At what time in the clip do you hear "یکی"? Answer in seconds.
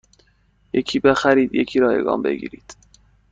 0.73-0.99, 1.55-1.79